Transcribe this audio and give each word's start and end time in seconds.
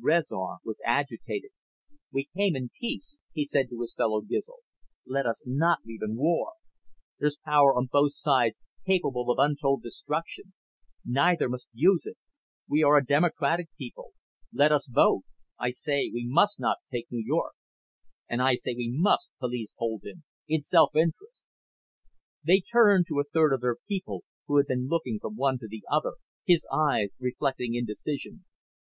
Rezar 0.00 0.58
was 0.64 0.80
agitated. 0.84 1.52
"We 2.10 2.24
came 2.36 2.56
in 2.56 2.70
peace," 2.80 3.20
he 3.32 3.44
said 3.44 3.68
to 3.68 3.80
his 3.80 3.94
fellow 3.94 4.22
Gizl. 4.22 4.56
"Let 5.06 5.24
us 5.24 5.44
not 5.46 5.84
leave 5.84 6.02
in 6.02 6.16
war. 6.16 6.54
There's 7.20 7.36
power 7.36 7.76
on 7.76 7.86
both 7.92 8.12
sides, 8.14 8.58
capable 8.84 9.30
of 9.30 9.38
untold 9.38 9.82
destruction. 9.82 10.52
Neither 11.04 11.48
must 11.48 11.68
use 11.72 12.06
it. 12.06 12.18
We 12.68 12.82
are 12.82 12.96
a 12.96 13.06
democratic 13.06 13.68
people. 13.78 14.14
Let 14.52 14.72
us 14.72 14.88
vote. 14.88 15.22
I 15.60 15.70
say 15.70 16.10
we 16.12 16.26
must 16.28 16.58
not 16.58 16.78
take 16.90 17.06
New 17.12 17.22
York." 17.24 17.54
"And 18.28 18.42
I 18.42 18.56
say 18.56 18.74
we 18.76 18.90
must," 18.92 19.30
Kaliz 19.40 19.68
told 19.78 20.02
him, 20.02 20.24
"in 20.48 20.60
self 20.62 20.96
interest." 20.96 21.36
They 22.42 22.58
turned 22.58 23.06
to 23.06 23.14
the 23.14 23.26
third 23.32 23.52
of 23.52 23.60
their 23.60 23.76
people, 23.86 24.24
who 24.48 24.56
had 24.56 24.66
been 24.66 24.88
looking 24.88 25.20
from 25.20 25.36
one 25.36 25.56
to 25.60 25.68
the 25.68 25.84
other, 25.88 26.14
his 26.44 26.66
eyes 26.72 27.14
reflecting 27.20 27.76
indecision. 27.76 28.44